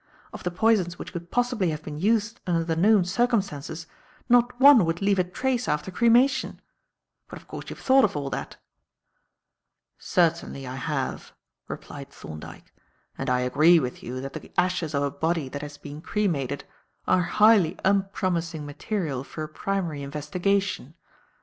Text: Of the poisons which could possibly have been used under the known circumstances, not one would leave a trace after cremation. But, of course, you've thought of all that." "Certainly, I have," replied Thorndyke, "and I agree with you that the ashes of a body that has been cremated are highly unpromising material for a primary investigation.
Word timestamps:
Of 0.33 0.41
the 0.43 0.49
poisons 0.49 0.97
which 0.97 1.13
could 1.13 1.29
possibly 1.29 1.69
have 1.69 1.83
been 1.83 1.99
used 1.99 2.39
under 2.47 2.63
the 2.63 2.75
known 2.75 3.05
circumstances, 3.05 3.85
not 4.27 4.59
one 4.59 4.83
would 4.83 4.99
leave 4.99 5.19
a 5.19 5.23
trace 5.23 5.67
after 5.67 5.91
cremation. 5.91 6.59
But, 7.29 7.37
of 7.37 7.47
course, 7.47 7.69
you've 7.69 7.77
thought 7.77 8.03
of 8.03 8.17
all 8.17 8.31
that." 8.31 8.57
"Certainly, 9.99 10.65
I 10.65 10.73
have," 10.77 11.33
replied 11.67 12.09
Thorndyke, 12.09 12.73
"and 13.15 13.29
I 13.29 13.41
agree 13.41 13.79
with 13.79 14.01
you 14.01 14.19
that 14.21 14.33
the 14.33 14.51
ashes 14.57 14.95
of 14.95 15.03
a 15.03 15.11
body 15.11 15.49
that 15.49 15.61
has 15.61 15.77
been 15.77 16.01
cremated 16.01 16.63
are 17.07 17.21
highly 17.21 17.77
unpromising 17.85 18.65
material 18.65 19.23
for 19.23 19.43
a 19.43 19.47
primary 19.47 20.01
investigation. 20.01 20.95